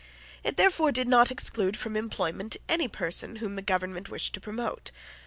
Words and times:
It 0.43 0.57
therefore 0.57 0.91
did 0.91 1.07
not 1.07 1.29
exclude 1.29 1.77
from 1.77 1.95
employment 1.95 2.57
any 2.67 2.87
person 2.87 3.35
whom 3.35 3.55
the 3.55 3.61
government 3.61 4.09
wished 4.09 4.33
to 4.33 4.39
promote. 4.41 4.89